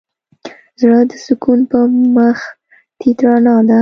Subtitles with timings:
[0.81, 1.79] زړه د سکون په
[2.15, 2.37] مخ
[2.99, 3.69] تيت رڼا ده.